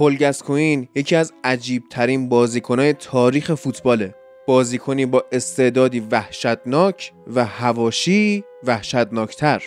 [0.00, 4.14] پل گسکوین یکی از عجیب ترین بازیکنهای تاریخ فوتباله.
[4.46, 9.62] بازیکنی با استعدادی وحشتناک و هواشی وحشتناکتر.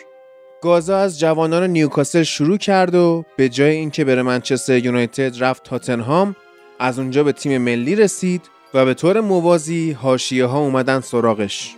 [0.62, 6.36] گازا از جوانان نیوکاسل شروع کرد و به جای اینکه بره منچستر یونایتد رفت تاتنهام
[6.80, 8.42] از اونجا به تیم ملی رسید
[8.74, 11.76] و به طور موازی هاشیه ها اومدن سراغش.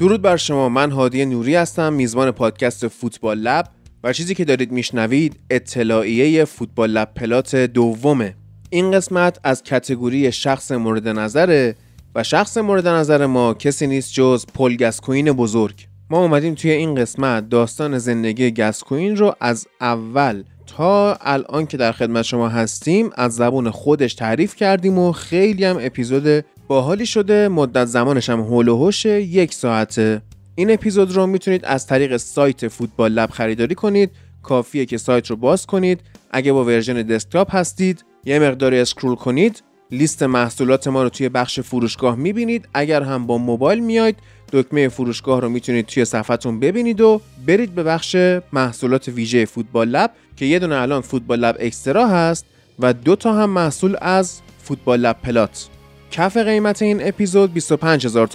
[0.00, 0.68] درود بر شما.
[0.68, 3.66] من هادی نوری هستم میزبان پادکست فوتبال لب
[4.04, 8.34] و چیزی که دارید میشنوید اطلاعیه فوتبال لب پلات دومه.
[8.70, 11.74] این قسمت از کتگوری شخص مورد نظره
[12.14, 15.86] و شخص مورد نظر ما کسی نیست جز پل گسکوین بزرگ.
[16.10, 21.92] ما اومدیم توی این قسمت داستان زندگی گسکوین رو از اول تا الان که در
[21.92, 27.84] خدمت شما هستیم از زبون خودش تعریف کردیم و خیلی هم اپیزود باحالی شده مدت
[27.84, 30.22] زمانش هم حول و حوش یک ساعته.
[30.54, 34.10] این اپیزود رو می‌تونید از طریق سایت فوتبال لب خریداری کنید.
[34.42, 36.00] کافیه که سایت رو باز کنید.
[36.30, 39.62] اگه با version desktop هستید یه مقداری scroll کنید.
[39.90, 42.68] لیست محصولات ما رو توی بخش فروشگاه می‌بینید.
[42.74, 44.16] اگر هم با موبایل میاید
[44.52, 48.16] دکمه فروشگاه رو می‌تونید توی صفحتون ببینید و برید به بخش
[48.52, 52.46] محصولات ویژه فوتبال لب که یه دونه الان فوتبال لب Extra هست
[52.78, 55.68] و دو تا هم محصول از فوتبال لب پلات.
[56.10, 58.28] کف قیمت این اپیزود 25 هزار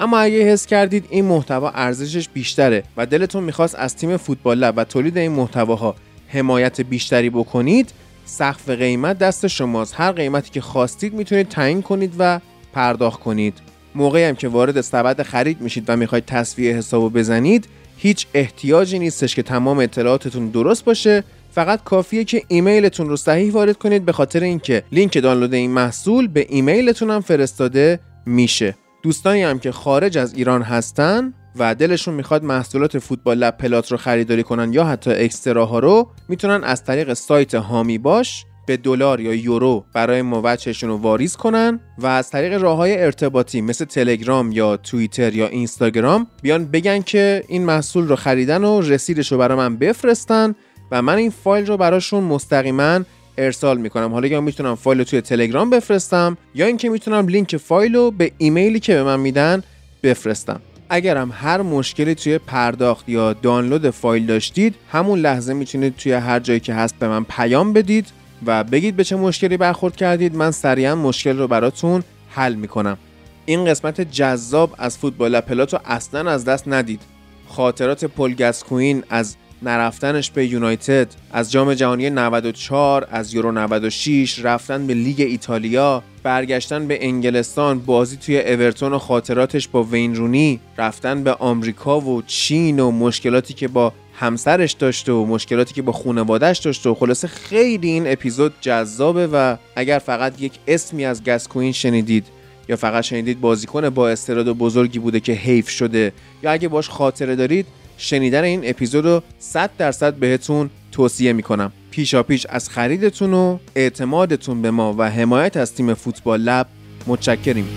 [0.00, 4.74] اما اگه حس کردید این محتوا ارزشش بیشتره و دلتون می‌خواست از تیم فوتبال لب
[4.76, 5.94] و تولید این محتواها
[6.28, 7.92] حمایت بیشتری بکنید
[8.24, 9.94] سقف قیمت دست شماست.
[9.96, 12.40] هر قیمتی که خواستید می‌تونید تعیین کنید و
[12.72, 13.54] پرداخت کنید.
[13.94, 19.34] موقعی هم که وارد سبد خرید میشید و می‌خواید تصویه حسابو بزنید هیچ احتیاجی نیستش
[19.34, 21.24] که تمام اطلاعاتتون درست باشه.
[21.56, 26.28] فقط کافیه که ایمیلتون رو صحیح وارد کنید به خاطر اینکه لینک دانلود این محصول
[26.28, 28.76] به ایمیلتون هم فرستاده میشه.
[29.02, 33.96] دوستانی هم که خارج از ایران هستن و دلشون می‌خواد محصولات فوتبال لب پلات رو
[33.96, 39.20] خریداری کنن یا حتی Extra ها رو می‌تونن از طریق سایت حامی باش به دلار
[39.20, 43.84] یا یورو برای من وجهشون رو واریز کنن و از طریق راه های ارتباطی مثل
[43.84, 49.38] تلگرام یا توییتر یا اینستاگرام بیان بگن که این محصول رو خریدن و رسیدش رو
[49.38, 50.54] برای من بفرستن
[50.90, 53.00] و من این فایل رو براشون مستقیما
[53.38, 54.12] ارسال می‌کنم.
[54.12, 58.32] حالا یا می‌تونم فایل رو توی تلگرام بفرستم یا اینکه می‌تونم لینک فایل رو به
[58.38, 59.62] ایمیلی که به من میدن
[60.02, 60.60] بفرستم.
[60.88, 66.60] اگرم هر مشکلی توی پرداخت یا دانلود فایل داشتید همون لحظه می‌تونید توی هر جایی
[66.60, 68.06] که هست به من پیام بدید
[68.46, 70.34] و بگید به چه مشکلی برخورد کردید.
[70.36, 72.98] من سریعا مشکل رو براتون حل می‌کنم.
[73.46, 77.00] این قسمت جذاب از فوتبال پلات رو اصلا از دست ندید.
[77.48, 84.86] خاطرات پل گسکوین از نرفتنش به یونایتد از جام جهانی 94 از یورو 96 رفتن
[84.86, 91.24] به لیگ ایتالیا برگشتن به انگلستان بازی توی اورتون و خاطراتش با وین رونی رفتن
[91.24, 96.58] به آمریکا و چین و مشکلاتی که با همسرش داشته و مشکلاتی که با خانوادهش
[96.58, 102.26] داشته و خلاصه خیلی این اپیزود جذابه و اگر فقط یک اسمی از گسکوین شنیدید.
[102.68, 106.12] یا فقط شنیدید بازیکن با استعداد بزرگی بوده که حیف شده.
[106.42, 107.66] یا اگه باش خاطره دارید
[107.98, 111.72] شنیدن این اپیزود رو 100 درصد بهتون توصیه می‌کنم.
[111.90, 116.66] پیشا پیش از خریدتون و اعتمادتون به ما و حمایت از تیم فوتبال لب
[117.06, 117.68] متشکریم.